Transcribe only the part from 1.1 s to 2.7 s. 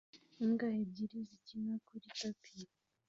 zikina kuri tapi